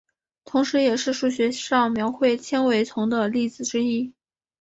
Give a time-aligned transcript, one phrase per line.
[0.45, 4.11] 同时也是数学上描绘纤维丛的例子之一。